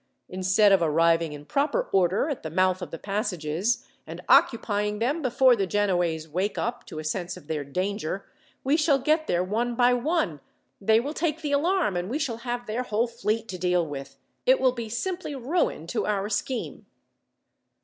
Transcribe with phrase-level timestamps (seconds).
[0.29, 5.21] "Instead of arriving in proper order at the mouth of the passages, and occupying them
[5.21, 8.25] before the Genoese wake up to a sense of their danger,
[8.63, 10.39] we shall get there one by one,
[10.83, 14.17] they will take the alarm, and we shall have their whole fleet to deal with.
[14.47, 16.87] It will be simply ruin to our scheme."